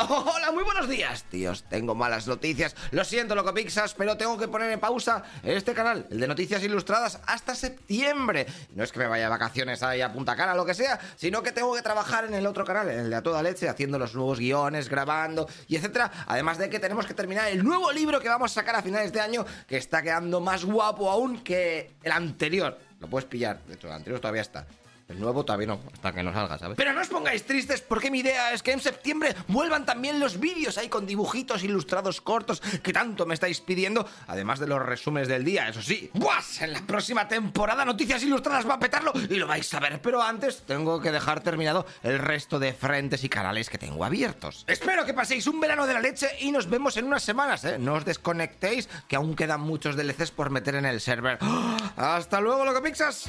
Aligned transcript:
Hola, 0.08 0.50
muy 0.52 0.64
buenos 0.64 0.88
días, 0.88 1.24
tíos. 1.24 1.64
Tengo 1.64 1.94
malas 1.94 2.26
noticias. 2.26 2.74
Lo 2.90 3.04
siento, 3.04 3.34
Locopixas, 3.34 3.92
pero 3.92 4.16
tengo 4.16 4.38
que 4.38 4.48
poner 4.48 4.70
en 4.72 4.80
pausa 4.80 5.22
este 5.42 5.74
canal, 5.74 6.06
el 6.10 6.20
de 6.20 6.26
Noticias 6.26 6.62
Ilustradas, 6.62 7.20
hasta 7.26 7.54
septiembre. 7.54 8.46
No 8.74 8.84
es 8.84 8.92
que 8.92 8.98
me 8.98 9.06
vaya 9.06 9.24
de 9.24 9.30
vacaciones 9.30 9.82
ahí 9.82 10.00
a 10.00 10.10
Punta 10.10 10.36
Cana, 10.36 10.54
lo 10.54 10.64
que 10.64 10.72
sea, 10.72 10.98
sino 11.16 11.42
que 11.42 11.52
tengo 11.52 11.74
que 11.74 11.82
trabajar 11.82 12.24
en 12.24 12.34
el 12.34 12.46
otro 12.46 12.64
canal, 12.64 12.88
en 12.88 13.00
el 13.00 13.10
de 13.10 13.16
A 13.16 13.22
Toda 13.22 13.42
Leche, 13.42 13.68
haciendo 13.68 13.98
los 13.98 14.14
nuevos 14.14 14.38
guiones, 14.38 14.88
grabando 14.88 15.46
y 15.68 15.76
etcétera. 15.76 16.10
Además 16.26 16.56
de 16.56 16.70
que 16.70 16.78
tenemos 16.78 17.06
que 17.06 17.14
terminar 17.14 17.48
el 17.48 17.62
nuevo 17.62 17.92
libro 17.92 18.20
que 18.20 18.28
vamos 18.28 18.52
a 18.52 18.54
sacar 18.54 18.76
a 18.76 18.82
finales 18.82 19.12
de 19.12 19.20
año, 19.20 19.44
que 19.66 19.76
está 19.76 20.02
quedando 20.02 20.40
más 20.40 20.64
guapo 20.64 21.10
aún 21.10 21.42
que 21.42 21.92
el 22.02 22.12
anterior. 22.12 22.78
Lo 23.00 23.08
puedes 23.08 23.28
pillar, 23.28 23.62
de 23.66 23.74
hecho, 23.74 23.88
el 23.88 23.94
anterior 23.94 24.20
todavía 24.20 24.42
está. 24.42 24.66
El 25.10 25.18
nuevo 25.18 25.44
todavía 25.44 25.66
no, 25.66 25.80
hasta 25.92 26.12
que 26.12 26.22
no 26.22 26.32
salga, 26.32 26.56
¿sabes? 26.56 26.76
Pero 26.76 26.92
no 26.92 27.00
os 27.00 27.08
pongáis 27.08 27.44
tristes 27.44 27.80
porque 27.80 28.12
mi 28.12 28.20
idea 28.20 28.52
es 28.52 28.62
que 28.62 28.70
en 28.70 28.80
septiembre 28.80 29.34
vuelvan 29.48 29.84
también 29.84 30.20
los 30.20 30.38
vídeos 30.38 30.78
ahí 30.78 30.88
con 30.88 31.04
dibujitos 31.04 31.64
ilustrados 31.64 32.20
cortos 32.20 32.60
que 32.60 32.92
tanto 32.92 33.26
me 33.26 33.34
estáis 33.34 33.60
pidiendo, 33.60 34.06
además 34.28 34.60
de 34.60 34.68
los 34.68 34.80
resúmenes 34.80 35.26
del 35.26 35.44
día, 35.44 35.68
eso 35.68 35.82
sí. 35.82 36.10
¡Buas! 36.14 36.62
En 36.62 36.72
la 36.72 36.82
próxima 36.82 37.26
temporada 37.26 37.84
Noticias 37.84 38.22
Ilustradas 38.22 38.68
va 38.68 38.74
a 38.74 38.78
petarlo 38.78 39.12
y 39.28 39.34
lo 39.34 39.48
vais 39.48 39.74
a 39.74 39.80
ver, 39.80 40.00
pero 40.00 40.22
antes 40.22 40.62
tengo 40.62 41.00
que 41.00 41.10
dejar 41.10 41.40
terminado 41.40 41.86
el 42.04 42.20
resto 42.20 42.60
de 42.60 42.72
frentes 42.72 43.24
y 43.24 43.28
canales 43.28 43.68
que 43.68 43.78
tengo 43.78 44.04
abiertos. 44.04 44.64
Espero 44.68 45.04
que 45.04 45.12
paséis 45.12 45.48
un 45.48 45.58
verano 45.58 45.88
de 45.88 45.94
la 45.94 46.00
leche 46.00 46.28
y 46.38 46.52
nos 46.52 46.70
vemos 46.70 46.96
en 46.96 47.06
unas 47.06 47.24
semanas, 47.24 47.64
¿eh? 47.64 47.78
No 47.80 47.94
os 47.94 48.04
desconectéis, 48.04 48.88
que 49.08 49.16
aún 49.16 49.34
quedan 49.34 49.60
muchos 49.60 49.96
DLCs 49.96 50.30
por 50.30 50.50
meter 50.50 50.76
en 50.76 50.84
el 50.86 51.00
server. 51.00 51.38
¡Ah! 51.40 51.76
¡Hasta 51.96 52.40
luego, 52.40 52.64
Locopixas! 52.64 53.28